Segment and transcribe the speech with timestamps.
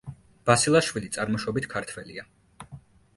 [0.49, 2.25] ბასილაშვილი წარმოშობით ქართველია.